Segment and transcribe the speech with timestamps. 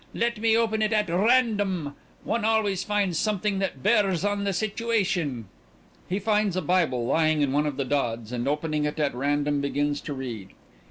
[0.15, 1.93] Let me open it at random.
[2.23, 5.45] One always finds something that bears on the situation.
[6.09, 9.61] (_He finds a Bible lying in one of the dods and opening it at random
[9.61, 10.53] begins to read.